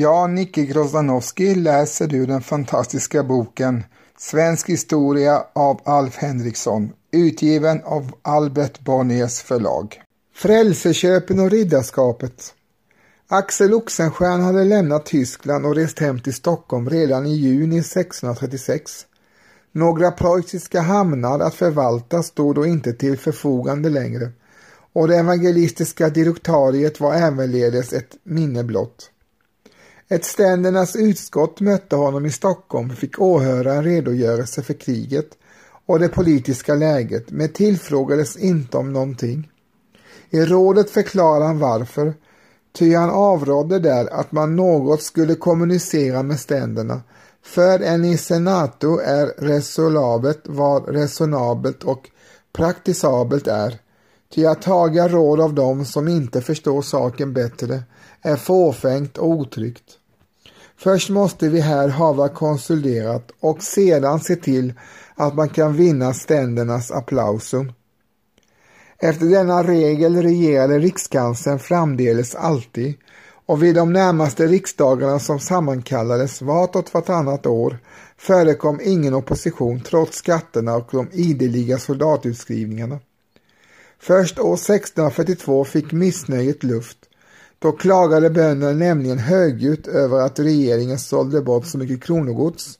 Ja, 0.00 0.26
Nicke 0.26 0.64
Grozdanowski, 0.64 1.54
läser 1.54 2.14
ur 2.14 2.26
den 2.26 2.42
fantastiska 2.42 3.22
boken 3.22 3.84
Svensk 4.18 4.68
historia 4.68 5.44
av 5.52 5.80
Alf 5.84 6.16
Henriksson, 6.16 6.92
utgiven 7.12 7.80
av 7.84 8.12
Albert 8.22 8.80
Bonniers 8.80 9.40
förlag. 9.40 10.02
Frälseköpen 10.34 11.40
och 11.40 11.50
riddarskapet 11.50 12.54
Axel 13.28 13.74
Oxenstierna 13.74 14.44
hade 14.44 14.64
lämnat 14.64 15.06
Tyskland 15.06 15.66
och 15.66 15.74
rest 15.74 15.98
hem 15.98 16.20
till 16.20 16.34
Stockholm 16.34 16.90
redan 16.90 17.26
i 17.26 17.34
juni 17.34 17.78
1636. 17.78 19.06
Några 19.72 20.10
preussiska 20.10 20.80
hamnar 20.80 21.40
att 21.40 21.54
förvalta 21.54 22.22
stod 22.22 22.54
då 22.54 22.66
inte 22.66 22.92
till 22.92 23.18
förfogande 23.18 23.88
längre 23.88 24.30
och 24.92 25.08
det 25.08 25.16
evangelistiska 25.16 26.08
direktariet 26.08 27.00
var 27.00 27.14
ävenledes 27.14 27.92
ett 27.92 28.16
minne 28.24 28.64
blott. 28.64 29.10
Ett 30.12 30.24
ständernas 30.24 30.96
utskott 30.96 31.60
mötte 31.60 31.96
honom 31.96 32.26
i 32.26 32.30
Stockholm 32.30 32.90
och 32.90 32.96
fick 32.96 33.20
åhöra 33.20 33.74
en 33.74 33.84
redogörelse 33.84 34.62
för 34.62 34.74
kriget 34.74 35.26
och 35.86 35.98
det 35.98 36.08
politiska 36.08 36.74
läget 36.74 37.30
men 37.30 37.48
tillfrågades 37.48 38.36
inte 38.36 38.76
om 38.76 38.92
någonting. 38.92 39.50
I 40.30 40.40
rådet 40.40 40.90
förklarade 40.90 41.44
han 41.44 41.58
varför, 41.58 42.14
ty 42.72 42.94
han 42.94 43.10
avrådde 43.10 43.78
där 43.78 44.12
att 44.12 44.32
man 44.32 44.56
något 44.56 45.02
skulle 45.02 45.34
kommunicera 45.34 46.22
med 46.22 46.40
ständerna, 46.40 47.02
för 47.42 47.80
en 47.80 48.04
i 48.04 48.16
senato 48.16 48.98
är 48.98 49.26
resolabelt 49.26 50.40
vad 50.44 50.88
resonabelt 50.88 51.84
och 51.84 52.10
praktisabelt 52.52 53.46
är, 53.46 53.78
ty 54.34 54.46
att 54.46 54.62
taga 54.62 55.08
råd 55.08 55.40
av 55.40 55.54
dem 55.54 55.84
som 55.84 56.08
inte 56.08 56.40
förstår 56.40 56.82
saken 56.82 57.32
bättre 57.32 57.82
är 58.22 58.36
fåfängt 58.36 59.18
och 59.18 59.28
otryggt. 59.28 59.98
Först 60.76 61.10
måste 61.10 61.48
vi 61.48 61.60
här 61.60 61.88
hava 61.88 62.28
konsulterat 62.28 63.30
och 63.40 63.62
sedan 63.62 64.20
se 64.20 64.36
till 64.36 64.72
att 65.14 65.34
man 65.34 65.48
kan 65.48 65.72
vinna 65.72 66.14
ständernas 66.14 66.90
applausum. 66.90 67.72
Efter 68.98 69.26
denna 69.26 69.62
regel 69.62 70.22
regerade 70.22 70.78
rikskanslern 70.78 71.58
framdeles 71.58 72.34
alltid 72.34 72.94
och 73.46 73.62
vid 73.62 73.74
de 73.74 73.92
närmaste 73.92 74.46
riksdagarna 74.46 75.18
som 75.18 75.40
sammankallades 75.40 76.42
vart 76.42 76.76
och 76.76 76.88
vartannat 76.92 77.46
år 77.46 77.78
förekom 78.16 78.80
ingen 78.84 79.14
opposition 79.14 79.80
trots 79.80 80.16
skatterna 80.16 80.76
och 80.76 80.88
de 80.90 81.08
ideliga 81.12 81.78
soldatutskrivningarna. 81.78 82.98
Först 83.98 84.38
år 84.38 84.54
1642 84.54 85.64
fick 85.64 85.92
missnöjet 85.92 86.62
luft. 86.62 86.98
Då 87.62 87.72
klagade 87.72 88.30
bönderna 88.30 88.72
nämligen 88.72 89.18
högljutt 89.18 89.86
över 89.86 90.20
att 90.20 90.38
regeringen 90.38 90.98
sålde 90.98 91.42
bort 91.42 91.66
så 91.66 91.78
mycket 91.78 92.02
kronogods. 92.02 92.78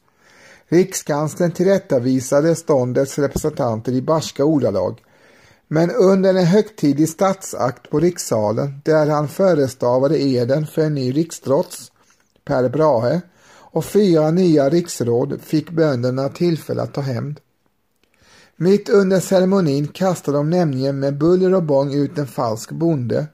Rikskanslern 0.69 1.53
tillrättavisade 1.53 2.55
ståndets 2.55 3.19
representanter 3.19 3.93
i 3.93 4.03
barska 4.03 4.45
ordalag 4.45 5.01
men 5.73 5.91
under 5.91 6.35
en 6.35 6.47
högtidlig 6.47 7.09
statsakt 7.09 7.91
på 7.91 8.01
rikssalen 8.01 8.81
där 8.85 9.07
han 9.07 9.29
förestavade 9.29 10.23
eden 10.23 10.67
för 10.67 10.83
en 10.83 10.95
ny 10.95 11.13
rikstrots, 11.13 11.93
Per 12.45 12.69
Brahe, 12.69 13.21
och 13.73 13.85
fyra 13.85 14.31
nya 14.31 14.69
riksråd 14.69 15.41
fick 15.43 15.71
bönderna 15.71 16.29
tillfälle 16.29 16.83
att 16.83 16.95
ta 16.95 17.01
hämnd. 17.01 17.41
Mitt 18.57 18.89
under 18.89 19.21
ceremonin 19.21 19.89
kastade 19.89 20.39
de 20.39 20.51
nämligen 20.51 20.99
med 20.99 21.19
buller 21.19 21.55
och 21.55 21.63
bång 21.63 21.95
ut 21.95 22.19
en 22.19 22.27
falsk 22.27 22.71
bonde 22.71 23.27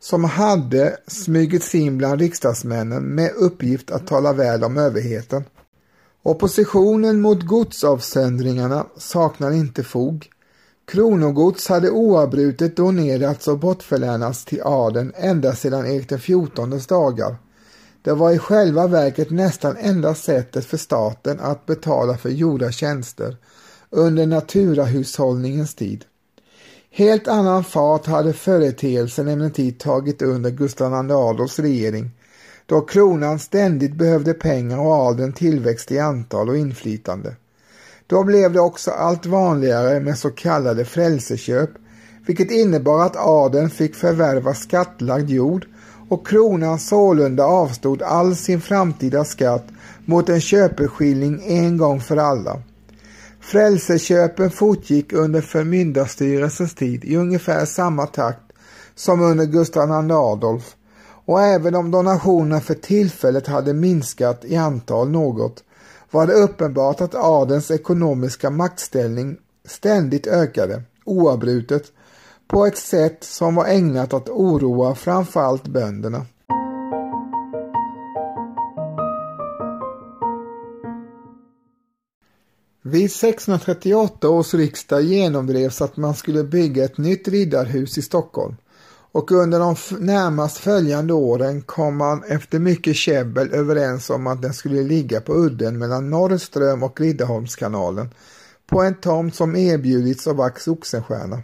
som 0.00 0.24
hade 0.24 0.96
smugit 1.06 1.64
sig 1.64 1.80
in 1.80 1.98
bland 1.98 2.20
riksdagsmännen 2.20 3.02
med 3.02 3.30
uppgift 3.36 3.90
att 3.90 4.06
tala 4.06 4.32
väl 4.32 4.64
om 4.64 4.78
överheten. 4.78 5.44
Oppositionen 6.22 7.20
mot 7.20 7.42
godsavsöndringarna 7.42 8.86
saknar 8.96 9.52
inte 9.52 9.84
fog. 9.84 10.30
Kronogods 10.86 11.68
hade 11.68 11.90
oavbrutet 11.90 12.76
donerats 12.76 13.48
och 13.48 13.58
bortförlänats 13.58 14.44
till 14.44 14.62
adeln 14.64 15.12
ända 15.16 15.54
sedan 15.54 15.86
Erik 15.86 16.08
XIVs 16.08 16.86
dagar. 16.86 17.36
Det 18.02 18.12
var 18.12 18.32
i 18.32 18.38
själva 18.38 18.86
verket 18.86 19.30
nästan 19.30 19.76
enda 19.76 20.14
sättet 20.14 20.64
för 20.64 20.76
staten 20.76 21.40
att 21.40 21.66
betala 21.66 22.16
för 22.16 22.28
gjorda 22.28 22.72
tjänster 22.72 23.36
under 23.90 24.26
naturahushållningens 24.26 25.74
tid. 25.74 26.04
Helt 26.98 27.28
annan 27.28 27.64
fart 27.64 28.06
hade 28.06 28.32
företeelsen 28.32 29.28
emellertid 29.28 29.78
tagit 29.78 30.22
under 30.22 30.50
Gustav 30.50 30.92
II 30.92 31.12
Adolfs 31.12 31.58
regering 31.58 32.10
då 32.66 32.80
kronan 32.80 33.38
ständigt 33.38 33.94
behövde 33.94 34.34
pengar 34.34 34.78
och 34.78 34.92
adeln 34.92 35.32
tillväxt 35.32 35.92
i 35.92 35.98
antal 35.98 36.48
och 36.48 36.56
inflytande. 36.56 37.36
Då 38.06 38.24
blev 38.24 38.52
det 38.52 38.60
också 38.60 38.90
allt 38.90 39.26
vanligare 39.26 40.00
med 40.00 40.18
så 40.18 40.30
kallade 40.30 40.84
frälseköp, 40.84 41.70
vilket 42.26 42.50
innebar 42.50 43.06
att 43.06 43.16
adeln 43.16 43.70
fick 43.70 43.94
förvärva 43.94 44.54
skattlagd 44.54 45.30
jord 45.30 45.66
och 46.08 46.26
kronan 46.26 46.78
sålunda 46.78 47.44
avstod 47.44 48.02
all 48.02 48.36
sin 48.36 48.60
framtida 48.60 49.24
skatt 49.24 49.66
mot 50.04 50.28
en 50.28 50.40
köpeskilling 50.40 51.42
en 51.46 51.76
gång 51.76 52.00
för 52.00 52.16
alla. 52.16 52.62
Frälseköpen 53.46 54.50
fortgick 54.50 55.12
under 55.12 55.40
förmyndarstyrelsens 55.40 56.74
tid 56.74 57.04
i 57.04 57.16
ungefär 57.16 57.64
samma 57.64 58.06
takt 58.06 58.52
som 58.94 59.22
under 59.22 59.44
Gustav 59.44 59.88
II 59.88 60.12
Adolf 60.12 60.76
och 61.26 61.42
även 61.42 61.74
om 61.74 61.90
donationerna 61.90 62.60
för 62.60 62.74
tillfället 62.74 63.46
hade 63.46 63.74
minskat 63.74 64.44
i 64.44 64.56
antal 64.56 65.10
något 65.10 65.64
var 66.10 66.26
det 66.26 66.32
uppenbart 66.32 67.00
att 67.00 67.14
adelns 67.14 67.70
ekonomiska 67.70 68.50
maktställning 68.50 69.36
ständigt 69.68 70.26
ökade, 70.26 70.82
oavbrutet, 71.04 71.84
på 72.48 72.66
ett 72.66 72.78
sätt 72.78 73.24
som 73.24 73.54
var 73.54 73.66
ägnat 73.66 74.14
att 74.14 74.28
oroa 74.28 74.94
framförallt 74.94 75.66
bönderna. 75.66 76.26
Vid 82.88 83.04
1638 83.04 84.28
års 84.28 84.54
riksdag 84.54 85.02
genomdrevs 85.02 85.82
att 85.82 85.96
man 85.96 86.14
skulle 86.14 86.44
bygga 86.44 86.84
ett 86.84 86.98
nytt 86.98 87.28
riddarhus 87.28 87.98
i 87.98 88.02
Stockholm 88.02 88.56
och 89.12 89.32
under 89.32 89.58
de 89.58 89.76
närmast 89.98 90.56
följande 90.56 91.12
åren 91.12 91.62
kom 91.62 91.96
man 91.96 92.22
efter 92.24 92.58
mycket 92.58 92.96
käbbel 92.96 93.52
överens 93.52 94.10
om 94.10 94.26
att 94.26 94.42
den 94.42 94.54
skulle 94.54 94.82
ligga 94.82 95.20
på 95.20 95.34
udden 95.34 95.78
mellan 95.78 96.10
Norrström 96.10 96.82
och 96.82 97.00
Riddarholmskanalen 97.00 98.10
på 98.66 98.82
en 98.82 98.94
tomt 98.94 99.34
som 99.34 99.56
erbjudits 99.56 100.26
av 100.26 100.40
Ax 100.40 100.68
Oxenstierna. 100.68 101.42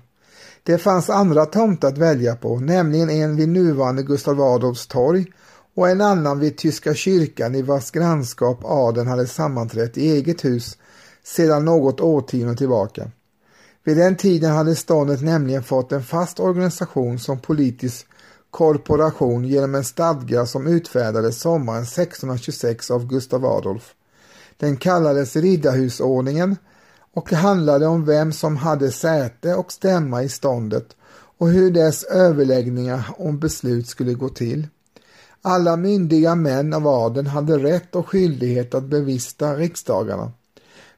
Det 0.62 0.78
fanns 0.78 1.10
andra 1.10 1.46
tomter 1.46 1.88
att 1.88 1.98
välja 1.98 2.36
på, 2.36 2.56
nämligen 2.56 3.10
en 3.10 3.36
vid 3.36 3.48
nuvarande 3.48 4.02
Gustav 4.02 4.40
Adolfs 4.40 4.86
torg 4.86 5.26
och 5.74 5.88
en 5.88 6.00
annan 6.00 6.38
vid 6.38 6.56
Tyska 6.56 6.94
kyrkan 6.94 7.54
i 7.54 7.62
vars 7.62 7.90
grannskap 7.90 8.60
adeln 8.64 9.08
hade 9.08 9.26
sammanträtt 9.26 9.98
i 9.98 10.10
eget 10.10 10.44
hus 10.44 10.76
sedan 11.24 11.64
något 11.64 12.00
årtionde 12.00 12.56
tillbaka. 12.56 13.10
Vid 13.84 13.96
den 13.96 14.16
tiden 14.16 14.50
hade 14.50 14.74
ståndet 14.74 15.22
nämligen 15.22 15.62
fått 15.62 15.92
en 15.92 16.02
fast 16.02 16.40
organisation 16.40 17.18
som 17.18 17.38
politisk 17.38 18.06
korporation 18.50 19.44
genom 19.44 19.74
en 19.74 19.84
stadga 19.84 20.46
som 20.46 20.66
utfärdades 20.66 21.40
sommaren 21.40 21.82
1626 21.82 22.90
av 22.90 23.06
Gustav 23.06 23.46
Adolf. 23.46 23.94
Den 24.56 24.76
kallades 24.76 25.36
Riddarhusordningen 25.36 26.56
och 27.14 27.32
handlade 27.32 27.86
om 27.86 28.04
vem 28.04 28.32
som 28.32 28.56
hade 28.56 28.90
säte 28.90 29.54
och 29.54 29.72
stämma 29.72 30.22
i 30.22 30.28
ståndet 30.28 30.96
och 31.38 31.48
hur 31.48 31.70
dess 31.70 32.04
överläggningar 32.04 33.14
om 33.18 33.38
beslut 33.38 33.88
skulle 33.88 34.14
gå 34.14 34.28
till. 34.28 34.68
Alla 35.42 35.76
myndiga 35.76 36.34
män 36.34 36.72
av 36.72 36.88
adeln 36.88 37.26
hade 37.26 37.58
rätt 37.58 37.94
och 37.94 38.08
skyldighet 38.08 38.74
att 38.74 38.84
bevista 38.84 39.56
riksdagarna. 39.56 40.32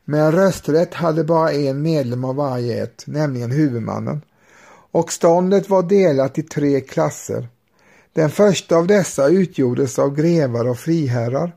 Men 0.05 0.33
rösträtt 0.33 0.95
hade 0.95 1.25
bara 1.25 1.53
en 1.53 1.83
medlem 1.83 2.25
av 2.25 2.37
varje 2.37 2.83
ett, 2.83 3.05
nämligen 3.07 3.51
huvudmannen. 3.51 4.23
Och 4.91 5.13
ståndet 5.13 5.69
var 5.69 5.83
delat 5.83 6.39
i 6.39 6.43
tre 6.43 6.81
klasser. 6.81 7.49
Den 8.13 8.31
första 8.31 8.77
av 8.77 8.87
dessa 8.87 9.29
utgjordes 9.29 9.99
av 9.99 10.15
grevar 10.15 10.69
och 10.69 10.79
friherrar, 10.79 11.53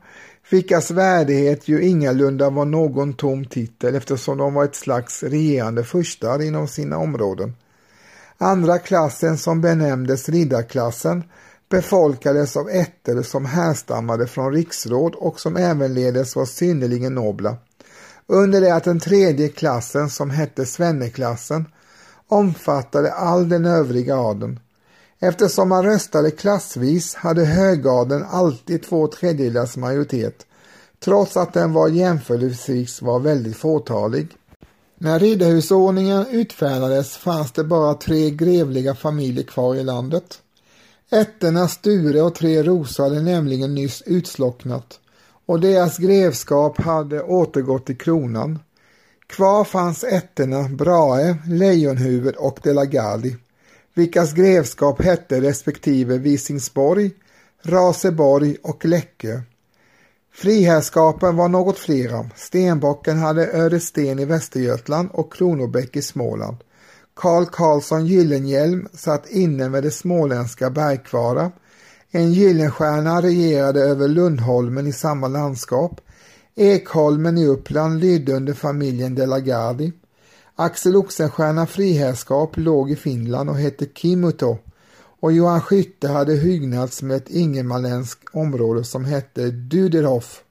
vilkas 0.50 0.90
värdighet 0.90 1.68
ju 1.68 1.82
ingalunda 1.82 2.50
var 2.50 2.64
någon 2.64 3.12
tom 3.12 3.44
titel 3.44 3.94
eftersom 3.94 4.38
de 4.38 4.54
var 4.54 4.64
ett 4.64 4.74
slags 4.74 5.22
regerande 5.22 5.84
furstar 5.84 6.42
inom 6.42 6.68
sina 6.68 6.98
områden. 6.98 7.54
Andra 8.38 8.78
klassen 8.78 9.38
som 9.38 9.60
benämndes 9.60 10.28
riddarklassen 10.28 11.24
befolkades 11.68 12.56
av 12.56 12.68
ätter 12.68 13.22
som 13.22 13.44
härstammade 13.46 14.26
från 14.26 14.52
riksråd 14.52 15.14
och 15.14 15.40
som 15.40 15.56
ävenledes 15.56 16.36
var 16.36 16.46
synnerligen 16.46 17.14
nobla 17.14 17.56
under 18.28 18.60
det 18.60 18.74
att 18.74 18.84
den 18.84 19.00
tredje 19.00 19.48
klassen 19.48 20.10
som 20.10 20.30
hette 20.30 20.66
Svenneklassen 20.66 21.64
omfattade 22.28 23.12
all 23.12 23.48
den 23.48 23.64
övriga 23.64 24.16
adeln. 24.16 24.60
Eftersom 25.20 25.68
man 25.68 25.84
röstade 25.84 26.30
klassvis 26.30 27.14
hade 27.14 27.44
högadeln 27.44 28.24
alltid 28.30 28.82
två 28.82 29.06
tredjedelars 29.06 29.76
majoritet, 29.76 30.46
trots 31.00 31.36
att 31.36 31.52
den 31.52 31.72
var 31.72 31.88
jämförelsevis 31.88 33.02
var 33.02 33.20
väldigt 33.20 33.56
fåtalig. 33.56 34.36
När 34.98 35.18
riddarhusordningen 35.18 36.26
utfärdades 36.26 37.16
fanns 37.16 37.52
det 37.52 37.64
bara 37.64 37.94
tre 37.94 38.30
grevliga 38.30 38.94
familjer 38.94 39.44
kvar 39.44 39.74
i 39.74 39.84
landet. 39.84 40.38
Ätterna 41.10 41.68
Sture 41.68 42.22
och 42.22 42.34
Tre 42.34 42.62
Rosor 42.62 43.04
hade 43.04 43.22
nämligen 43.22 43.74
nyss 43.74 44.02
utslocknat 44.06 45.00
och 45.48 45.60
deras 45.60 45.98
grevskap 45.98 46.80
hade 46.80 47.22
återgått 47.22 47.86
till 47.86 47.98
kronan. 47.98 48.58
Kvar 49.26 49.64
fanns 49.64 50.04
ätterna 50.04 50.68
Brahe, 50.68 51.36
Lejonhuvud 51.46 52.34
och 52.34 52.58
De 52.62 52.72
la 52.72 52.84
Gardie, 52.84 53.36
vilkas 53.94 54.32
grevskap 54.32 55.02
hette 55.02 55.40
respektive 55.40 56.18
Visingsborg, 56.18 57.10
Raseborg 57.62 58.56
och 58.62 58.84
Läckö. 58.84 59.40
Friherrskapen 60.34 61.36
var 61.36 61.48
något 61.48 61.78
flera. 61.78 62.30
Stenbocken 62.36 63.18
hade 63.18 63.52
Öresten 63.52 64.18
i 64.18 64.24
Västergötland 64.24 65.08
och 65.12 65.32
Kronobäck 65.32 65.96
i 65.96 66.02
Småland. 66.02 66.56
Karl 67.14 67.46
Karlsson 67.46 68.06
Gyllenhielm 68.06 68.88
satt 68.92 69.30
inne 69.30 69.68
med 69.68 69.82
det 69.82 69.90
småländska 69.90 70.70
Bergkvara. 70.70 71.50
En 72.10 72.32
Gyllenstierna 72.32 73.22
regerade 73.22 73.80
över 73.80 74.08
Lundholmen 74.08 74.86
i 74.86 74.92
samma 74.92 75.28
landskap. 75.28 76.00
Ekholmen 76.54 77.38
i 77.38 77.46
Uppland 77.46 78.00
lydde 78.00 78.32
under 78.32 78.54
familjen 78.54 79.14
De 79.14 79.26
la 79.26 79.38
Gardie. 79.38 79.92
Axel 80.56 80.96
Oxenstierna 80.96 81.66
friherrskap 81.66 82.56
låg 82.56 82.90
i 82.90 82.96
Finland 82.96 83.50
och 83.50 83.56
hette 83.56 83.86
Kimuto 83.94 84.58
och 85.20 85.32
Johan 85.32 85.60
Skytte 85.60 86.08
hade 86.08 86.34
hygnats 86.34 87.02
med 87.02 87.16
ett 87.16 87.30
ingermanländskt 87.30 88.34
område 88.34 88.84
som 88.84 89.04
hette 89.04 89.50
Duderhof. 89.50 90.42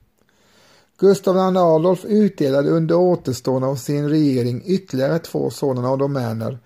Gustav 0.98 1.36
II 1.36 1.58
Adolf 1.58 2.06
utdelade 2.06 2.70
under 2.70 2.96
återstående 2.96 3.68
av 3.68 3.76
sin 3.76 4.10
regering 4.10 4.64
ytterligare 4.66 5.20
två 5.20 5.50
sådana 5.50 5.96
domäner, 5.96 6.60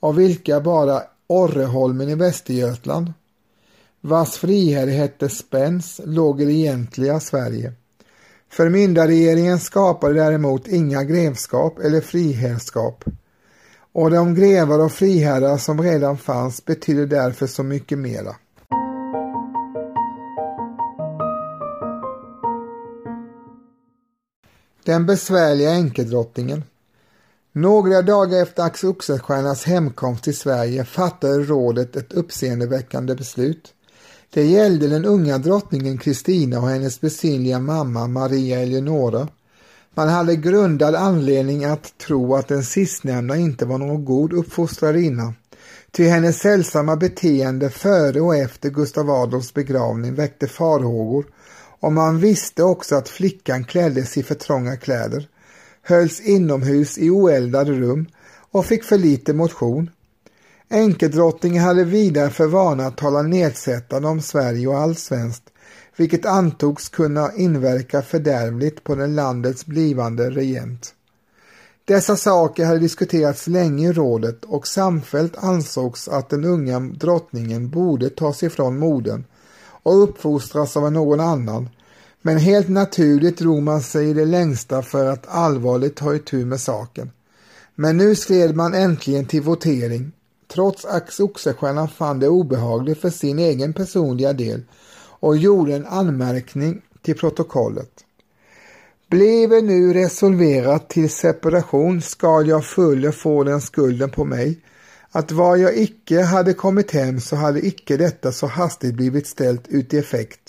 av 0.00 0.14
vilka 0.14 0.60
bara 0.60 1.02
Orreholmen 1.26 2.08
i 2.08 2.14
Västergötland, 2.14 3.12
vars 4.06 4.36
friherre 4.36 4.90
hette 4.90 5.28
Spens, 5.28 6.00
låg 6.04 6.42
i 6.42 6.44
det 6.44 6.52
egentliga 6.52 7.20
Sverige. 7.20 7.72
Förmyndarregeringen 8.48 9.58
skapade 9.58 10.14
däremot 10.14 10.68
inga 10.68 11.04
grevskap 11.04 11.78
eller 11.78 12.00
friherrskap 12.00 13.04
och 13.92 14.10
de 14.10 14.34
grevar 14.34 14.84
och 14.84 14.92
friherrar 14.92 15.56
som 15.56 15.82
redan 15.82 16.18
fanns 16.18 16.64
betydde 16.64 17.06
därför 17.06 17.46
så 17.46 17.62
mycket 17.62 17.98
mera. 17.98 18.36
Den 24.84 25.06
besvärliga 25.06 25.70
enkedrottningen 25.70 26.62
Några 27.52 28.02
dagar 28.02 28.42
efter 28.42 28.62
Axel 28.62 28.90
Oxenstiernas 28.90 29.64
hemkomst 29.64 30.24
till 30.24 30.36
Sverige 30.36 30.84
fattade 30.84 31.38
rådet 31.38 31.96
ett 31.96 32.12
uppseendeväckande 32.12 33.14
beslut. 33.14 33.72
Det 34.30 34.44
gällde 34.44 34.88
den 34.88 35.04
unga 35.04 35.38
drottningen 35.38 35.98
Kristina 35.98 36.60
och 36.60 36.68
hennes 36.68 37.00
besynliga 37.00 37.58
mamma 37.58 38.06
Maria 38.06 38.60
Eleonora. 38.60 39.28
Man 39.94 40.08
hade 40.08 40.36
grundad 40.36 40.94
anledning 40.94 41.64
att 41.64 41.98
tro 41.98 42.34
att 42.34 42.48
den 42.48 42.64
sistnämnda 42.64 43.36
inte 43.36 43.66
var 43.66 43.78
någon 43.78 44.04
god 44.04 44.32
uppfostrarinna. 44.32 45.34
Ty 45.90 46.08
hennes 46.08 46.38
sällsamma 46.38 46.96
beteende 46.96 47.70
före 47.70 48.20
och 48.20 48.36
efter 48.36 48.70
Gustav 48.70 49.10
Adolfs 49.10 49.54
begravning 49.54 50.14
väckte 50.14 50.46
farhågor 50.46 51.26
och 51.80 51.92
man 51.92 52.18
visste 52.18 52.62
också 52.62 52.96
att 52.96 53.08
flickan 53.08 53.64
kläddes 53.64 54.16
i 54.16 54.22
för 54.22 54.34
trånga 54.34 54.76
kläder, 54.76 55.28
hölls 55.82 56.20
inomhus 56.20 56.98
i 56.98 57.10
oeldade 57.10 57.72
rum 57.72 58.06
och 58.50 58.66
fick 58.66 58.84
för 58.84 58.98
lite 58.98 59.32
motion. 59.34 59.90
Enkedrottningen 60.68 61.62
hade 61.62 61.84
vidare 61.84 62.30
för 62.30 62.46
vana 62.46 62.86
att 62.86 62.96
tala 62.96 63.22
nedsättande 63.22 64.08
om 64.08 64.20
Sverige 64.20 64.66
och 64.66 64.78
allt 64.78 64.98
svenskt 64.98 65.42
vilket 65.96 66.26
antogs 66.26 66.88
kunna 66.88 67.32
inverka 67.32 68.02
fördärvligt 68.02 68.84
på 68.84 68.94
den 68.94 69.14
landets 69.14 69.66
blivande 69.66 70.30
regent. 70.30 70.94
Dessa 71.84 72.16
saker 72.16 72.64
hade 72.64 72.78
diskuterats 72.78 73.46
länge 73.46 73.88
i 73.88 73.92
rådet 73.92 74.44
och 74.44 74.66
samfällt 74.66 75.36
ansågs 75.36 76.08
att 76.08 76.30
den 76.30 76.44
unga 76.44 76.80
drottningen 76.80 77.70
borde 77.70 78.10
tas 78.10 78.42
ifrån 78.42 78.78
modern 78.78 79.24
och 79.82 80.02
uppfostras 80.02 80.76
av 80.76 80.92
någon 80.92 81.20
annan, 81.20 81.68
men 82.22 82.38
helt 82.38 82.68
naturligt 82.68 83.38
drog 83.38 83.62
man 83.62 83.82
sig 83.82 84.10
i 84.10 84.12
det 84.12 84.24
längsta 84.24 84.82
för 84.82 85.06
att 85.06 85.26
allvarligt 85.28 85.96
ta 85.96 86.14
itu 86.14 86.44
med 86.44 86.60
saken. 86.60 87.10
Men 87.74 87.96
nu 87.96 88.14
skred 88.14 88.56
man 88.56 88.74
äntligen 88.74 89.26
till 89.26 89.42
votering. 89.42 90.12
Trots 90.48 90.84
att 90.84 91.20
Oxenstierna 91.20 91.88
fann 91.88 92.18
det 92.18 92.28
obehagligt 92.28 93.00
för 93.00 93.10
sin 93.10 93.38
egen 93.38 93.72
personliga 93.72 94.32
del 94.32 94.62
och 95.20 95.36
gjorde 95.36 95.74
en 95.74 95.86
anmärkning 95.86 96.82
till 97.02 97.18
protokollet. 97.18 97.90
Blev 99.10 99.64
nu 99.64 99.92
resolverat 99.92 100.88
till 100.88 101.10
separation 101.10 102.02
skall 102.02 102.48
jag 102.48 102.64
fulle 102.64 103.12
få 103.12 103.44
den 103.44 103.60
skulden 103.60 104.10
på 104.10 104.24
mig, 104.24 104.60
att 105.10 105.32
var 105.32 105.56
jag 105.56 105.76
icke 105.76 106.22
hade 106.22 106.54
kommit 106.54 106.90
hem 106.90 107.20
så 107.20 107.36
hade 107.36 107.66
icke 107.66 107.96
detta 107.96 108.32
så 108.32 108.46
hastigt 108.46 108.94
blivit 108.94 109.26
ställt 109.26 109.68
ut 109.68 109.94
i 109.94 109.98
effekt. 109.98 110.40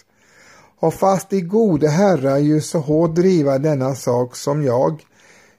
Och 0.80 0.94
fast 0.94 1.30
de 1.30 1.42
gode 1.42 1.90
herrar 1.90 2.38
ju 2.38 2.62
så 2.62 2.80
hårt 2.80 3.16
driva 3.16 3.58
denna 3.58 3.96
sak 3.96 4.36
som 4.36 4.64
jag, 4.64 5.06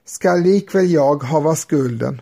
skall 0.05 0.41
likväl 0.41 0.91
jag 0.91 1.23
hava 1.23 1.57
skulden. 1.57 2.21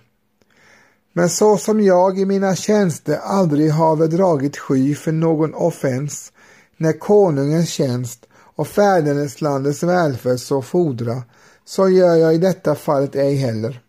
Men 1.17 1.29
så 1.29 1.57
som 1.57 1.81
jag 1.81 2.19
i 2.19 2.25
mina 2.25 2.57
tjänster 2.57 3.19
aldrig 3.23 3.71
have 3.71 4.07
dragit 4.07 4.57
sky 4.57 4.95
för 4.95 5.13
någon 5.13 5.55
offens, 5.55 6.33
när 6.77 6.93
konungens 6.93 7.69
tjänst 7.69 8.27
och 8.33 8.69
fäderneslandets 8.69 9.83
välfärd 9.83 10.39
så 10.39 10.63
fordra, 10.63 11.23
så 11.65 11.89
gör 11.89 12.15
jag 12.15 12.35
i 12.35 12.39
detta 12.39 12.75
fallet 12.75 13.17
ej 13.17 13.35
heller. 13.35 13.83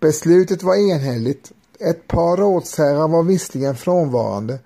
Beslutet 0.00 0.62
var 0.62 0.74
enhälligt. 0.74 1.52
Ett 1.80 2.08
par 2.08 2.36
rådsherrar 2.36 3.08
var 3.08 3.22
visserligen 3.22 3.76
frånvarande, 3.76 4.58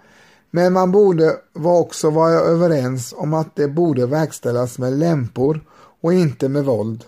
men 0.51 0.73
man 0.73 0.93
borde 0.93 1.37
också 1.55 2.11
vara 2.11 2.41
överens 2.41 3.15
om 3.17 3.35
att 3.35 3.57
det 3.57 3.69
borde 3.69 4.07
verkställas 4.07 4.79
med 4.79 4.93
lämpor 4.93 5.65
och 6.01 6.15
inte 6.15 6.49
med 6.49 6.65
våld. 6.65 7.05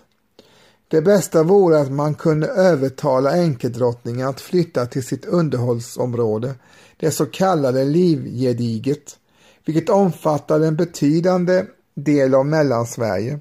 Det 0.87 1.01
bästa 1.01 1.43
vore 1.43 1.79
att 1.79 1.91
man 1.91 2.13
kunde 2.13 2.47
övertala 2.47 3.37
änkedrottningen 3.37 4.27
att 4.27 4.41
flytta 4.41 4.85
till 4.85 5.03
sitt 5.03 5.25
underhållsområde, 5.25 6.55
det 6.97 7.11
så 7.11 7.25
kallade 7.25 7.83
Livgediget, 7.83 9.17
vilket 9.65 9.89
omfattade 9.89 10.67
en 10.67 10.75
betydande 10.75 11.65
del 11.95 12.35
av 12.35 12.45
Mellansverige. 12.45 13.39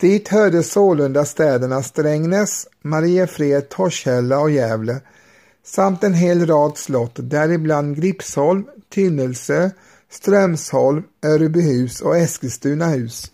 Dit 0.00 0.28
hörde 0.28 0.62
sålunda 0.62 1.24
städerna 1.24 1.82
Strängnäs, 1.82 2.66
Mariefred, 2.82 3.68
Torshälla 3.68 4.38
och 4.38 4.50
Gävle 4.50 5.00
samt 5.64 6.04
en 6.04 6.14
hel 6.14 6.46
rad 6.46 6.78
slott, 6.78 7.12
däribland 7.14 7.96
Gripsholm, 7.96 8.64
Tynnelse, 8.88 9.70
Strömsholm, 10.10 11.02
Örebyhus 11.22 12.00
och 12.00 12.16
Eskilstunahus. 12.16 13.30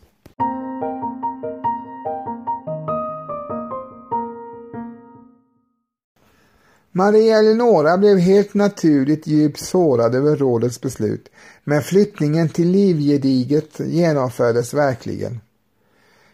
Maria 6.92 7.38
Eleonora 7.38 7.98
blev 7.98 8.18
helt 8.18 8.54
naturligt 8.54 9.26
djupt 9.26 9.60
sårad 9.60 10.14
över 10.14 10.36
rådets 10.36 10.80
beslut, 10.80 11.28
men 11.64 11.82
flyttningen 11.82 12.48
till 12.48 12.70
Livgediget 12.70 13.80
genomfördes 13.80 14.74
verkligen. 14.74 15.40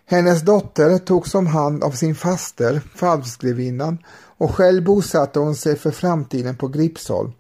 Hennes 0.07 0.43
dotter 0.43 0.99
togs 0.99 1.35
om 1.35 1.47
hand 1.47 1.85
av 1.85 1.91
sin 1.91 2.15
faster, 2.15 2.81
falskgrevinnan, 2.95 3.99
och 4.39 4.55
själv 4.55 4.85
bosatte 4.85 5.39
hon 5.39 5.55
sig 5.55 5.77
för 5.77 5.91
framtiden 5.91 6.57
på 6.57 6.69
Gripsholm, 6.69 7.33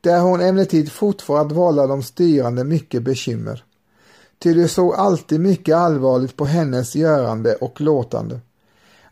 där 0.00 0.20
hon 0.20 0.40
emellertid 0.40 0.92
fortfarande 0.92 1.54
vållade 1.54 1.88
de 1.88 2.02
styrande 2.02 2.64
mycket 2.64 3.02
bekymmer. 3.02 3.64
Ty 4.38 4.54
de 4.54 4.68
såg 4.68 4.94
alltid 4.94 5.40
mycket 5.40 5.76
allvarligt 5.76 6.36
på 6.36 6.44
hennes 6.44 6.94
görande 6.94 7.54
och 7.54 7.80
låtande. 7.80 8.40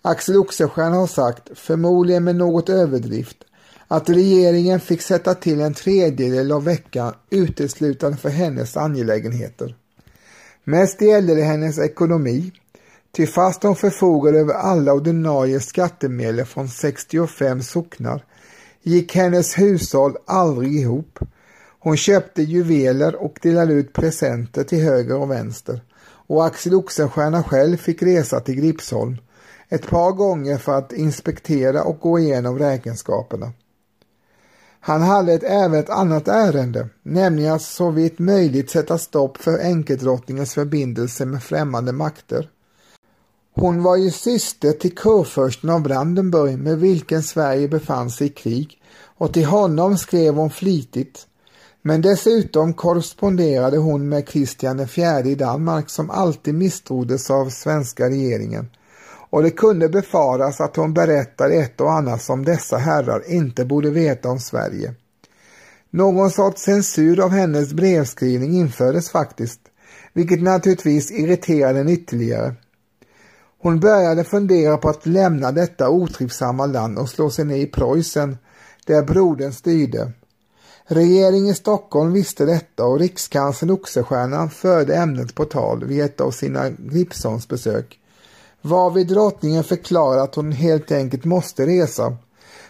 Axel 0.03 0.37
Oxenstierna 0.37 0.97
har 0.97 1.07
sagt, 1.07 1.51
förmodligen 1.55 2.25
med 2.25 2.37
något 2.37 2.69
överdrift, 2.69 3.37
att 3.93 4.11
regeringen 4.11 4.81
fick 4.81 5.03
sätta 5.03 5.35
till 5.35 5.61
en 5.61 5.75
tredjedel 5.75 6.53
av 6.53 6.65
veckan 6.65 7.15
uteslutande 7.31 8.17
för 8.17 8.29
hennes 8.29 8.77
angelägenheter. 8.77 9.77
Mest 10.65 11.03
gällde 11.03 11.35
det 11.35 11.43
hennes 11.43 11.79
ekonomi, 11.79 12.53
till 13.13 13.29
fast 13.29 13.63
hon 13.63 13.77
förfogade 13.77 14.39
över 14.39 14.55
alla 14.55 14.93
ordinarie 14.93 15.61
skattemedel 15.61 16.47
från 16.47 16.69
65 16.69 17.63
socknar 17.63 18.25
gick 18.83 19.15
hennes 19.15 19.59
hushåll 19.59 20.17
aldrig 20.27 20.75
ihop. 20.75 21.19
Hon 21.79 21.97
köpte 21.97 22.43
juveler 22.43 23.15
och 23.17 23.39
delade 23.43 23.73
ut 23.73 23.93
presenter 23.93 24.65
till 24.65 24.83
höger 24.83 25.17
och 25.17 25.31
vänster 25.31 25.81
och 26.27 26.47
Axel 26.47 26.75
Oxenstierna 26.75 27.43
själv 27.43 27.77
fick 27.77 28.03
resa 28.03 28.41
till 28.41 28.55
Gripsholm 28.55 29.17
ett 29.69 29.87
par 29.87 30.13
gånger 30.13 30.59
för 30.59 30.79
att 30.79 30.93
inspektera 30.93 31.83
och 31.83 32.01
gå 32.01 32.19
igenom 32.19 32.59
räkenskaperna. 32.59 33.53
Han 34.85 35.03
hade 35.03 35.33
ett, 35.33 35.43
även 35.43 35.81
ett 35.81 35.91
annat 35.91 36.29
ärende, 36.29 36.89
nämligen 37.03 37.55
att 37.55 37.63
så 37.63 37.91
vitt 37.91 38.19
möjligt 38.19 38.71
sätta 38.71 38.99
stopp 38.99 39.37
för 39.37 39.59
enkeldrottningens 39.59 40.55
förbindelse 40.55 41.27
med 41.27 41.43
främmande 41.43 41.93
makter. 41.93 42.51
Hon 43.55 43.83
var 43.83 43.97
ju 43.97 44.11
syster 44.11 44.73
till 44.73 44.95
kurfursten 44.95 45.71
av 45.71 45.83
Brandenburg 45.83 46.59
med 46.59 46.79
vilken 46.79 47.23
Sverige 47.23 47.69
befann 47.69 48.11
sig 48.11 48.27
i 48.27 48.31
krig 48.31 48.83
och 49.19 49.33
till 49.33 49.47
honom 49.47 49.99
skrev 49.99 50.35
hon 50.35 50.51
flitigt. 50.51 51.27
Men 51.83 52.01
dessutom 52.01 52.75
korresponderade 52.75 53.77
hon 53.77 54.09
med 54.09 54.29
Kristian 54.29 54.81
IV 54.81 55.27
i 55.27 55.35
Danmark 55.35 55.91
som 55.91 56.11
alltid 56.11 56.55
misstroddes 56.55 57.31
av 57.31 57.51
svenska 57.51 58.09
regeringen 58.09 58.71
och 59.33 59.43
det 59.43 59.51
kunde 59.51 59.89
befaras 59.89 60.61
att 60.61 60.77
hon 60.77 60.95
berättade 60.95 61.55
ett 61.55 61.81
och 61.81 61.93
annat 61.93 62.23
som 62.23 62.45
dessa 62.45 62.77
herrar 62.77 63.31
inte 63.31 63.65
borde 63.65 63.91
veta 63.91 64.29
om 64.29 64.39
Sverige. 64.39 64.95
Någon 65.91 66.31
sorts 66.31 66.63
censur 66.63 67.21
av 67.21 67.31
hennes 67.31 67.73
brevskrivning 67.73 68.53
infördes 68.53 69.11
faktiskt, 69.11 69.61
vilket 70.13 70.43
naturligtvis 70.43 71.11
irriterade 71.11 71.79
henne 71.79 71.93
ytterligare. 71.93 72.55
Hon 73.63 73.81
började 73.81 74.25
fundera 74.25 74.77
på 74.77 74.89
att 74.89 75.07
lämna 75.07 75.53
detta 75.53 75.89
otrivsamma 75.89 76.67
land 76.67 76.99
och 76.99 77.09
slå 77.09 77.31
sig 77.31 77.45
ner 77.45 77.57
i 77.57 77.67
Preussen, 77.67 78.39
där 78.87 79.03
brodern 79.03 79.53
styrde. 79.53 80.13
Regeringen 80.85 81.53
i 81.53 81.55
Stockholm 81.55 82.13
visste 82.13 82.45
detta 82.45 82.85
och 82.85 82.99
rikskanslern 82.99 83.71
Oxenstierna 83.71 84.49
förde 84.49 84.97
ämnet 84.97 85.35
på 85.35 85.45
tal 85.45 85.85
vid 85.85 86.01
ett 86.01 86.21
av 86.21 86.31
sina 86.31 86.71
Gripsons 86.71 87.49
besök 87.49 87.99
varvid 88.63 89.07
drottningen 89.07 89.65
förklarade 89.65 90.23
att 90.23 90.35
hon 90.35 90.53
helt 90.53 90.93
enkelt 90.93 91.25
måste 91.25 91.67
resa. 91.67 92.17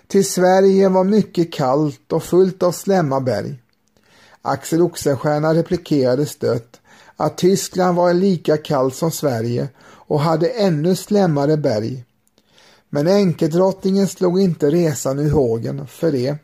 Till 0.06 0.26
Sverige 0.26 0.88
var 0.88 1.04
mycket 1.04 1.52
kallt 1.52 2.12
och 2.12 2.22
fullt 2.22 2.62
av 2.62 2.72
slämma 2.72 3.20
berg. 3.20 3.62
Axel 4.42 4.82
Oxenstierna 4.82 5.54
replikerade 5.54 6.26
stött 6.26 6.80
att 7.16 7.38
Tyskland 7.38 7.96
var 7.96 8.14
lika 8.14 8.56
kallt 8.56 8.94
som 8.94 9.10
Sverige 9.10 9.68
och 9.84 10.20
hade 10.20 10.48
ännu 10.48 10.96
slämmare 10.96 11.56
berg. 11.56 12.04
Men 12.90 13.08
enkedrottningen 13.08 14.08
slog 14.08 14.40
inte 14.40 14.70
resan 14.70 15.18
ur 15.18 15.30
hågen 15.30 15.86
för 15.86 16.12
det 16.12 16.36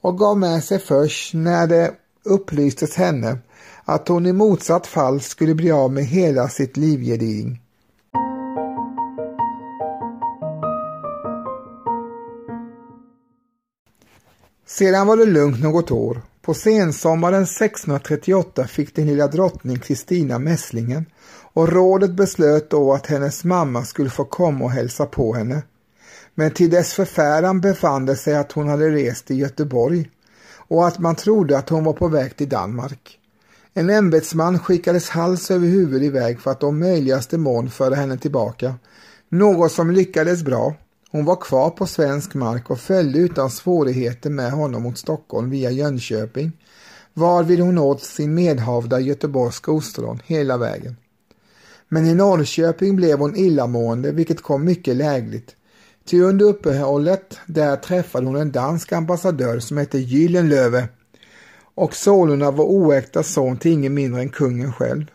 och 0.00 0.18
gav 0.18 0.38
med 0.38 0.64
sig 0.64 0.78
först 0.78 1.34
när 1.34 1.66
det 1.66 1.94
upplystes 2.24 2.94
henne 2.94 3.38
att 3.84 4.08
hon 4.08 4.26
i 4.26 4.32
motsatt 4.32 4.86
fall 4.86 5.20
skulle 5.20 5.54
bli 5.54 5.70
av 5.70 5.92
med 5.92 6.04
hela 6.04 6.48
sitt 6.48 6.76
livgeding. 6.76 7.62
Sedan 14.72 15.06
var 15.06 15.16
det 15.16 15.26
lugnt 15.26 15.62
något 15.62 15.90
år. 15.90 16.22
På 16.42 16.54
sensommaren 16.54 17.42
1638 17.42 18.66
fick 18.66 18.96
den 18.96 19.06
lilla 19.06 19.26
drottning 19.26 19.78
Kristina 19.78 20.38
mässlingen 20.38 21.06
och 21.52 21.68
rådet 21.68 22.10
beslöt 22.10 22.70
då 22.70 22.92
att 22.92 23.06
hennes 23.06 23.44
mamma 23.44 23.84
skulle 23.84 24.10
få 24.10 24.24
komma 24.24 24.64
och 24.64 24.70
hälsa 24.70 25.06
på 25.06 25.34
henne. 25.34 25.62
Men 26.34 26.50
till 26.50 26.70
dess 26.70 26.92
förfäran 26.92 27.60
befann 27.60 28.06
det 28.06 28.16
sig 28.16 28.34
att 28.34 28.52
hon 28.52 28.68
hade 28.68 28.90
rest 28.90 29.26
till 29.26 29.38
Göteborg 29.38 30.10
och 30.54 30.86
att 30.86 30.98
man 30.98 31.14
trodde 31.14 31.58
att 31.58 31.68
hon 31.68 31.84
var 31.84 31.92
på 31.92 32.08
väg 32.08 32.36
till 32.36 32.48
Danmark. 32.48 33.18
En 33.74 33.90
ämbetsman 33.90 34.58
skickades 34.58 35.08
hals 35.08 35.50
över 35.50 35.66
huvud 35.66 36.02
iväg 36.02 36.40
för 36.40 36.50
att 36.50 36.62
om 36.62 36.78
möjligaste 36.78 37.38
mån 37.38 37.70
föra 37.70 37.94
henne 37.94 38.18
tillbaka, 38.18 38.74
något 39.28 39.72
som 39.72 39.90
lyckades 39.90 40.42
bra 40.42 40.74
hon 41.12 41.24
var 41.24 41.36
kvar 41.36 41.70
på 41.70 41.86
svensk 41.86 42.34
mark 42.34 42.70
och 42.70 42.80
följde 42.80 43.18
utan 43.18 43.50
svårigheter 43.50 44.30
med 44.30 44.52
honom 44.52 44.82
mot 44.82 44.98
Stockholm 44.98 45.50
via 45.50 45.70
Jönköping, 45.70 46.52
varvid 47.14 47.60
hon 47.60 47.78
åt 47.78 48.02
sin 48.02 48.34
medhavda 48.34 49.00
göteborgska 49.00 49.72
ostron 49.72 50.20
hela 50.26 50.56
vägen. 50.56 50.96
Men 51.88 52.06
i 52.06 52.14
Norrköping 52.14 52.96
blev 52.96 53.18
hon 53.18 53.36
illamående, 53.36 54.12
vilket 54.12 54.42
kom 54.42 54.64
mycket 54.64 54.96
lägligt. 54.96 55.56
Ty 56.04 56.22
under 56.22 56.46
uppehållet 56.46 57.38
där 57.46 57.76
träffade 57.76 58.26
hon 58.26 58.36
en 58.36 58.52
dansk 58.52 58.92
ambassadör 58.92 59.58
som 59.58 59.76
hette 59.76 59.98
Gyllenlöve 59.98 60.88
och 61.74 61.94
sålunda 61.94 62.50
var 62.50 62.64
oäkta 62.64 63.22
son 63.22 63.56
till 63.56 63.72
ingen 63.72 63.94
mindre 63.94 64.20
än 64.20 64.28
kungen 64.28 64.72
själv. 64.72 65.06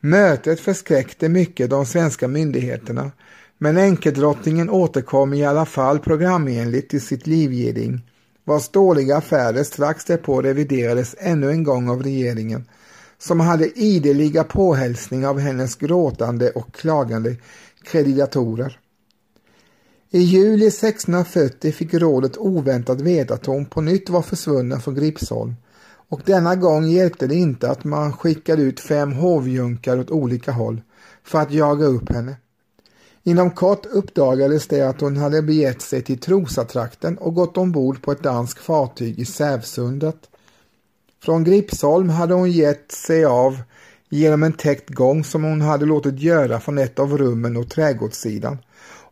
Mötet 0.00 0.60
förskräckte 0.60 1.28
mycket 1.28 1.70
de 1.70 1.86
svenska 1.86 2.28
myndigheterna 2.28 3.10
men 3.58 3.76
enkedrottningen 3.76 4.70
återkom 4.70 5.34
i 5.34 5.44
alla 5.44 5.66
fall 5.66 5.98
programenligt 5.98 6.90
till 6.90 7.00
sitt 7.00 7.26
livgiring, 7.26 8.00
vars 8.44 8.68
dåliga 8.68 9.16
affärer 9.16 9.62
strax 9.62 10.04
därpå 10.04 10.42
reviderades 10.42 11.14
ännu 11.18 11.50
en 11.50 11.64
gång 11.64 11.90
av 11.90 12.02
regeringen, 12.02 12.68
som 13.18 13.40
hade 13.40 13.78
ideliga 13.78 14.44
påhälsningar 14.44 15.28
av 15.28 15.38
hennes 15.38 15.76
gråtande 15.76 16.50
och 16.50 16.74
klagande 16.74 17.36
kreditatorer. 17.82 18.78
I 20.10 20.18
juli 20.18 20.66
1640 20.66 21.72
fick 21.72 21.94
rådet 21.94 22.36
oväntat 22.36 23.00
veta 23.00 23.34
att 23.34 23.46
hon 23.46 23.66
på 23.66 23.80
nytt 23.80 24.10
var 24.10 24.22
försvunnen 24.22 24.80
från 24.80 24.94
Gripsholm 24.94 25.54
och 26.08 26.20
denna 26.24 26.56
gång 26.56 26.86
hjälpte 26.86 27.26
det 27.26 27.34
inte 27.34 27.70
att 27.70 27.84
man 27.84 28.12
skickade 28.12 28.62
ut 28.62 28.80
fem 28.80 29.12
hovjunkar 29.12 29.98
åt 29.98 30.10
olika 30.10 30.52
håll 30.52 30.80
för 31.24 31.38
att 31.38 31.52
jaga 31.52 31.86
upp 31.86 32.12
henne. 32.12 32.36
Inom 33.22 33.50
kort 33.50 33.86
uppdagades 33.86 34.66
det 34.66 34.82
att 34.82 35.00
hon 35.00 35.16
hade 35.16 35.42
begett 35.42 35.82
sig 35.82 36.02
till 36.02 36.18
Trosatrakten 36.18 37.18
och 37.18 37.34
gått 37.34 37.56
ombord 37.56 38.02
på 38.02 38.12
ett 38.12 38.22
danskt 38.22 38.60
fartyg 38.60 39.18
i 39.18 39.24
Sävsundet. 39.24 40.16
Från 41.22 41.44
Gripsholm 41.44 42.08
hade 42.08 42.34
hon 42.34 42.50
gett 42.50 42.92
sig 42.92 43.24
av 43.24 43.58
genom 44.08 44.42
en 44.42 44.52
täckt 44.52 44.90
gång 44.90 45.24
som 45.24 45.44
hon 45.44 45.60
hade 45.60 45.86
låtit 45.86 46.20
göra 46.20 46.60
från 46.60 46.78
ett 46.78 46.98
av 46.98 47.18
rummen 47.18 47.56
och 47.56 47.70
trädgårdssidan 47.70 48.58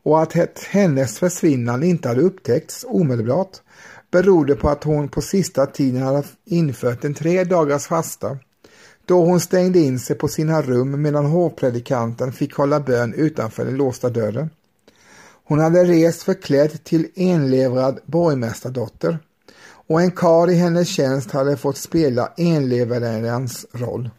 och 0.03 0.23
att 0.23 0.59
hennes 0.71 1.19
försvinnande 1.19 1.87
inte 1.87 2.09
hade 2.09 2.21
upptäckts 2.21 2.85
omedelbart 2.89 3.61
berodde 4.11 4.55
på 4.55 4.69
att 4.69 4.85
hon 4.85 5.09
på 5.09 5.23
sista 5.23 5.67
tiden 5.67 6.03
hade 6.03 6.23
infört 6.45 7.05
en 7.05 7.15
tre 7.15 7.45
dagars 7.45 7.87
fasta 7.87 8.39
då 9.07 9.25
hon 9.25 9.41
stängde 9.41 9.79
in 9.79 9.99
sig 9.99 10.17
på 10.17 10.29
sina 10.29 10.63
rum 10.63 11.03
medan 11.03 11.27
hovpredikanten 11.27 12.33
fick 12.33 12.55
hålla 12.55 12.81
bön 12.81 13.15
utanför 13.15 13.65
den 13.65 13.77
låsta 13.77 14.11
dörren. 14.11 14.51
Hon 15.45 15.59
hade 15.59 15.85
rest 15.85 16.23
förklädd 16.23 16.85
till 16.85 17.09
enlevrad 17.15 17.99
borgmästardotter 18.05 19.19
och 19.89 20.01
en 20.01 20.11
kar 20.11 20.51
i 20.51 20.55
hennes 20.55 20.89
tjänst 20.89 21.31
hade 21.31 21.57
fått 21.57 21.77
spela 21.77 22.33
enleverärens 22.37 23.67
roll. 23.73 24.11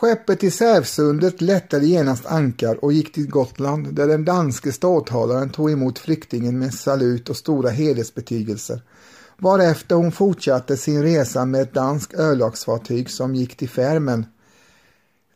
Skeppet 0.00 0.44
i 0.44 0.50
Sävsundet 0.50 1.40
lättade 1.40 1.86
genast 1.86 2.26
ankar 2.26 2.84
och 2.84 2.92
gick 2.92 3.12
till 3.12 3.30
Gotland 3.30 3.94
där 3.94 4.08
den 4.08 4.24
danske 4.24 4.72
ståthållaren 4.72 5.50
tog 5.50 5.70
emot 5.70 5.98
flyktingen 5.98 6.58
med 6.58 6.74
salut 6.74 7.28
och 7.28 7.36
stora 7.36 7.70
hedersbetygelser. 7.70 8.82
Varefter 9.38 9.96
hon 9.96 10.12
fortsatte 10.12 10.76
sin 10.76 11.02
resa 11.02 11.44
med 11.44 11.62
ett 11.62 11.74
danskt 11.74 12.14
örlogsfartyg 12.14 13.10
som 13.10 13.34
gick 13.34 13.56
till 13.56 13.68
Färmen. 13.68 14.26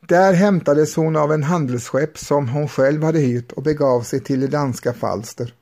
Där 0.09 0.33
hämtades 0.33 0.97
hon 0.97 1.16
av 1.16 1.33
en 1.33 1.42
handelsskepp 1.42 2.18
som 2.18 2.49
hon 2.49 2.68
själv 2.68 3.02
hade 3.02 3.18
hyrt 3.18 3.52
och 3.52 3.62
begav 3.62 4.02
sig 4.02 4.21
till 4.21 4.40
det 4.40 4.49
danska 4.49 4.92
Falster. 4.92 5.54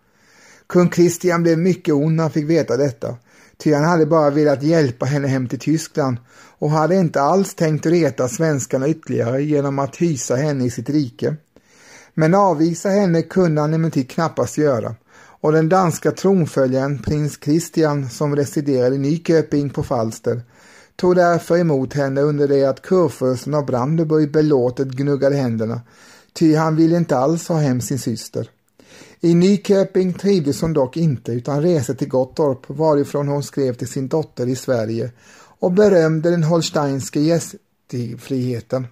Kung 0.66 0.88
Kristian 0.88 1.42
blev 1.42 1.59
mycket 1.59 1.94
ond 1.94 2.16
när 2.16 2.23
han 2.25 2.32
fick 2.32 2.50
veta 2.50 2.76
detta, 2.76 3.16
ty 3.62 3.75
han 3.75 3.85
hade 3.85 4.07
bara 4.07 4.31
velat 4.31 4.62
hjälpa 4.62 5.07
henne 5.07 5.28
hem 5.28 5.49
till 5.49 5.59
Tyskland 5.59 6.16
och 6.59 6.71
hade 6.71 6.97
inte 6.97 7.21
alls 7.21 7.54
tänkt 7.54 7.87
reta 7.87 8.28
svenskarna 8.28 8.88
ytterligare 8.88 9.42
genom 9.42 9.78
att 9.78 9.97
hysa 9.97 10.37
henne 10.37 10.64
i 10.64 10.71
sitt 10.71 10.90
rike. 10.90 11.37
Men 12.14 12.35
avvisa 12.35 12.88
henne 12.88 13.23
kunde 13.23 13.61
han 13.61 13.75
emellertid 13.75 14.11
knappast 14.11 14.59
göra 14.59 14.95
och 15.40 15.52
den 15.52 15.69
danska 15.69 16.11
tronföljaren 16.11 17.02
prins 17.02 17.38
Christian 17.45 18.11
som 18.11 18.37
residerade 18.37 18.95
i 18.95 18.99
Nyköping 18.99 19.71
på 19.71 19.83
Falster 19.83 20.42
tog 20.97 21.16
därför 21.16 21.59
emot 21.59 21.95
henne 21.95 22.21
under 22.21 22.49
det 22.49 22.64
att 22.64 22.83
kurfursten 22.83 23.54
av 23.54 23.66
Brandenburg 23.66 24.33
belåtet 24.33 24.88
gnuggade 24.88 25.37
händerna, 25.37 25.81
ty 26.33 26.54
han 26.54 26.76
ville 26.76 26.97
inte 26.97 27.19
alls 27.19 27.49
ha 27.49 27.57
hem 27.57 27.81
sin 27.81 27.99
syster. 27.99 28.49
I 29.25 29.35
Nyköping 29.35 30.12
trivdes 30.12 30.61
hon 30.61 30.73
dock 30.73 30.97
inte 30.97 31.33
utan 31.33 31.62
reste 31.62 31.95
till 31.95 32.09
Gottorp 32.09 32.59
varifrån 32.67 33.29
hon 33.29 33.43
skrev 33.43 33.75
till 33.75 33.88
sin 33.88 34.09
dotter 34.09 34.47
i 34.47 34.57
Sverige 34.57 35.11
och 35.59 35.73
berömde 35.73 36.31
den 36.31 36.43
holsteinske 36.43 37.21
gästfriheten. 37.21 38.87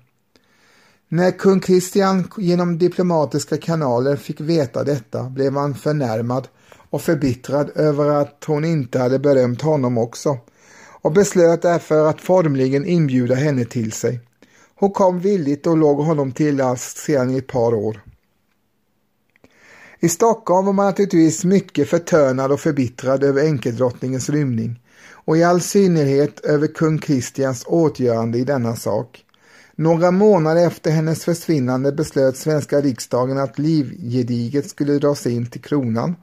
När 1.08 1.30
kung 1.30 1.60
Kristian 1.60 2.30
genom 2.38 2.78
diplomatiska 2.78 3.56
kanaler 3.56 4.16
fick 4.16 4.40
veta 4.40 4.84
detta 4.84 5.22
blev 5.22 5.56
han 5.56 5.74
förnärmad 5.74 6.48
och 6.90 7.02
förbittrad 7.02 7.70
över 7.74 8.06
att 8.06 8.44
hon 8.46 8.64
inte 8.64 8.98
hade 8.98 9.18
berömt 9.18 9.62
honom 9.62 9.98
också 9.98 10.38
och 11.02 11.12
beslöt 11.12 11.62
därför 11.62 12.06
att 12.06 12.20
formligen 12.20 12.86
inbjuda 12.86 13.34
henne 13.34 13.64
till 13.64 13.92
sig. 13.92 14.20
Hon 14.74 14.90
kom 14.90 15.20
villigt 15.20 15.66
och 15.66 15.76
låg 15.76 15.98
honom 15.98 16.32
till 16.32 16.56
last 16.56 16.96
sedan 16.96 17.30
i 17.30 17.38
ett 17.38 17.46
par 17.46 17.74
år. 17.74 18.00
I 20.02 20.08
Stockholm 20.08 20.66
var 20.66 20.72
man 20.72 20.86
naturligtvis 20.86 21.44
mycket 21.44 21.88
förtörnad 21.88 22.52
och 22.52 22.60
förbittrad 22.60 23.24
över 23.24 23.44
enkeldrottningens 23.44 24.30
rymning 24.30 24.80
och 25.12 25.36
i 25.36 25.42
all 25.42 25.60
synnerhet 25.60 26.40
över 26.40 26.66
kung 26.66 26.98
Kristians 26.98 27.64
åtgörande 27.66 28.38
i 28.38 28.44
denna 28.44 28.76
sak. 28.76 29.24
Några 29.76 30.10
månader 30.10 30.66
efter 30.66 30.90
hennes 30.90 31.24
försvinnande 31.24 31.92
beslöt 31.92 32.36
svenska 32.36 32.80
riksdagen 32.80 33.38
att 33.38 33.58
livgediget 33.58 34.70
skulle 34.70 34.98
dras 34.98 35.26
in 35.26 35.50
till 35.50 35.62
kronan. 35.62 36.14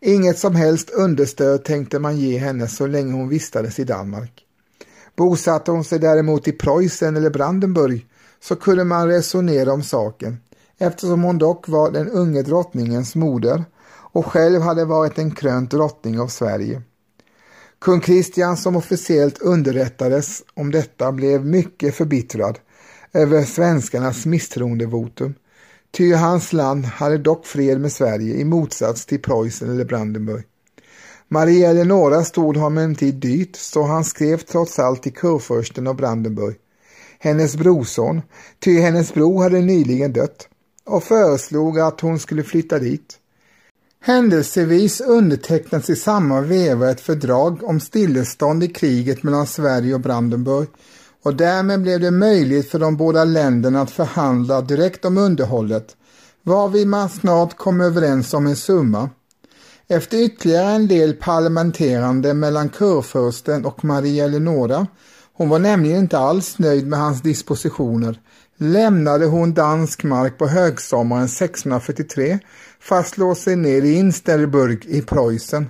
Inget 0.00 0.38
som 0.38 0.54
helst 0.54 0.90
understöd 0.90 1.64
tänkte 1.64 1.98
man 1.98 2.16
ge 2.16 2.38
henne 2.38 2.68
så 2.68 2.86
länge 2.86 3.12
hon 3.12 3.28
vistades 3.28 3.78
i 3.78 3.84
Danmark. 3.84 4.44
Bosatte 5.16 5.70
hon 5.70 5.84
sig 5.84 5.98
däremot 5.98 6.48
i 6.48 6.52
Preussen 6.52 7.16
eller 7.16 7.30
Brandenburg 7.30 8.06
så 8.42 8.56
kunde 8.56 8.84
man 8.84 9.08
resonera 9.08 9.72
om 9.72 9.82
saken 9.82 10.36
eftersom 10.80 11.22
hon 11.22 11.38
dock 11.38 11.68
var 11.68 11.90
den 11.90 12.08
unge 12.08 12.42
drottningens 12.42 13.14
moder 13.14 13.64
och 14.12 14.26
själv 14.26 14.60
hade 14.60 14.84
varit 14.84 15.18
en 15.18 15.30
krönt 15.30 15.70
drottning 15.70 16.20
av 16.20 16.28
Sverige. 16.28 16.82
Kung 17.80 18.00
Kristian 18.00 18.56
som 18.56 18.76
officiellt 18.76 19.38
underrättades 19.38 20.42
om 20.54 20.70
detta 20.70 21.12
blev 21.12 21.46
mycket 21.46 21.94
förbittrad 21.94 22.58
över 23.12 23.44
svenskarnas 23.44 24.26
misstroendevotum, 24.26 25.34
ty 25.90 26.12
hans 26.12 26.52
land 26.52 26.84
hade 26.84 27.18
dock 27.18 27.46
fred 27.46 27.80
med 27.80 27.92
Sverige 27.92 28.34
i 28.34 28.44
motsats 28.44 29.06
till 29.06 29.22
Preussen 29.22 29.70
eller 29.70 29.84
Brandenburg. 29.84 30.44
Maria 31.28 31.70
Eleonora 31.70 32.24
stod 32.24 32.56
honom 32.56 32.78
emellertid 32.78 33.14
dyrt, 33.14 33.56
så 33.56 33.82
han 33.82 34.04
skrev 34.04 34.38
trots 34.38 34.78
allt 34.78 35.02
till 35.02 35.14
kurfursten 35.14 35.86
av 35.86 35.96
Brandenburg, 35.96 36.56
hennes 37.18 37.56
brorson, 37.56 38.22
ty 38.58 38.80
hennes 38.80 39.14
bror 39.14 39.42
hade 39.42 39.60
nyligen 39.60 40.12
dött, 40.12 40.48
och 40.86 41.04
föreslog 41.04 41.80
att 41.80 42.00
hon 42.00 42.18
skulle 42.18 42.42
flytta 42.42 42.78
dit. 42.78 43.16
Händelsevis 44.02 45.00
undertecknades 45.00 45.90
i 45.90 45.96
samma 45.96 46.40
veva 46.40 46.90
ett 46.90 47.00
fördrag 47.00 47.64
om 47.64 47.80
stillestånd 47.80 48.64
i 48.64 48.68
kriget 48.68 49.22
mellan 49.22 49.46
Sverige 49.46 49.94
och 49.94 50.00
Brandenburg 50.00 50.68
och 51.22 51.34
därmed 51.34 51.82
blev 51.82 52.00
det 52.00 52.10
möjligt 52.10 52.70
för 52.70 52.78
de 52.78 52.96
båda 52.96 53.24
länderna 53.24 53.80
att 53.80 53.90
förhandla 53.90 54.60
direkt 54.60 55.04
om 55.04 55.18
underhållet, 55.18 55.96
varvid 56.42 56.86
man 56.86 57.08
snart 57.08 57.56
kom 57.56 57.80
överens 57.80 58.34
om 58.34 58.46
en 58.46 58.56
summa. 58.56 59.10
Efter 59.88 60.18
ytterligare 60.18 60.70
en 60.70 60.88
del 60.88 61.14
parlamenterande 61.14 62.34
mellan 62.34 62.68
kurfursten 62.68 63.64
och 63.64 63.84
Maria 63.84 64.24
Eleonora, 64.24 64.86
hon 65.32 65.48
var 65.48 65.58
nämligen 65.58 65.98
inte 65.98 66.18
alls 66.18 66.58
nöjd 66.58 66.86
med 66.86 66.98
hans 66.98 67.22
dispositioner, 67.22 68.20
lämnade 68.62 69.26
hon 69.26 69.54
dansk 69.54 70.04
mark 70.04 70.38
på 70.38 70.46
högsommaren 70.46 71.24
1643 71.24 72.38
för 72.80 72.98
att 72.98 73.08
slå 73.08 73.34
sig 73.34 73.56
ner 73.56 73.82
i 73.82 73.94
Insterburg 73.94 74.86
i 74.86 75.02
Preussen. 75.02 75.66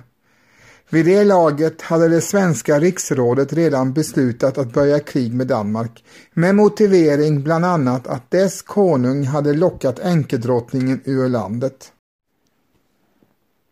Vid 0.89 1.05
det 1.05 1.23
laget 1.23 1.81
hade 1.81 2.07
det 2.07 2.21
svenska 2.21 2.79
riksrådet 2.79 3.53
redan 3.53 3.93
beslutat 3.93 4.57
att 4.57 4.73
börja 4.73 4.99
krig 4.99 5.33
med 5.33 5.47
Danmark 5.47 6.03
med 6.33 6.55
motivering 6.55 7.43
bland 7.43 7.65
annat 7.65 8.07
att 8.07 8.31
dess 8.31 8.61
konung 8.61 9.23
hade 9.23 9.53
lockat 9.53 9.99
enkedrottningen 9.99 11.01
ur 11.05 11.29
landet. 11.29 11.91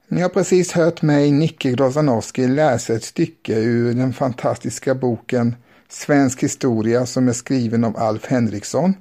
Ni 0.07 0.21
har 0.21 0.29
precis 0.29 0.71
hört 0.71 1.01
mig, 1.01 1.31
Nicke 1.31 1.71
Grozanowski, 1.71 2.47
läsa 2.47 2.93
ett 2.93 3.03
stycke 3.03 3.59
ur 3.59 3.93
den 3.93 4.13
fantastiska 4.13 4.95
boken 4.95 5.55
Svensk 5.89 6.43
historia 6.43 7.05
som 7.05 7.27
är 7.27 7.33
skriven 7.33 7.83
av 7.83 7.97
Alf 7.97 8.25
Henriksson 8.25 8.93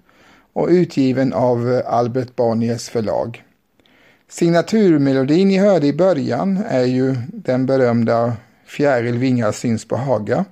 och 0.59 0.69
utgiven 0.69 1.33
av 1.33 1.73
eh, 1.73 1.93
Albert 1.95 2.37
Bonniers 2.37 2.89
förlag. 2.89 3.45
Signaturmelodin 4.29 5.49
ni 5.49 5.59
hörde 5.59 5.87
i 5.87 5.93
början 5.93 6.65
är 6.69 6.85
ju 6.85 7.15
den 7.29 7.67
berömda 7.67 8.37
Fjäril 8.67 9.19
vingar 9.19 9.53
syns 9.53 9.85
på 9.85 9.97
Haga, 9.97 10.45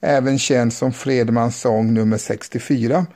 även 0.00 0.38
känd 0.38 0.72
som 0.72 0.92
Fredmans 0.92 1.60
sång 1.60 1.94
nummer 1.94 2.18
64, 2.18 3.06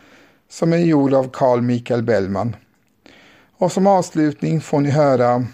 som 0.49 0.73
är 0.73 0.79
gjord 0.79 1.15
av 1.15 1.31
Carl 1.33 1.61
Michael 1.61 2.03
Bellman. 2.03 2.57
Och 3.57 3.73
som 3.73 3.87
avslutning 3.87 4.61
får 4.61 4.81
ni 4.81 4.91
höra 4.91 5.47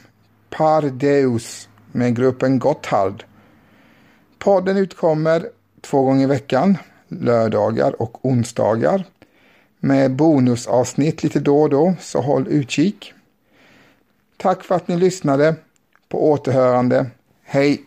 Par 0.51 0.83
Deus 0.83 1.69
med 1.93 2.17
gruppen 2.17 2.59
Gotthard. 2.59 3.25
Podden 4.39 4.77
utkommer 4.77 5.47
två 5.81 6.03
gånger 6.03 6.23
i 6.23 6.27
veckan, 6.27 6.79
lördagar 7.09 8.03
och 8.03 8.27
onsdagar, 8.27 9.05
med 9.87 10.11
bonusavsnitt 10.11 11.23
lite 11.23 11.41
då 11.41 11.63
och 11.63 11.71
då, 11.71 11.95
så 12.01 12.21
håll 12.21 12.49
utkik. 12.49 13.15
Tack 14.37 14.65
för 14.65 14.75
att 14.75 14.89
ni 14.89 14.97
lyssnade. 14.97 15.55
På 16.09 16.31
återhörande. 16.31 17.07
Hej! 17.45 17.86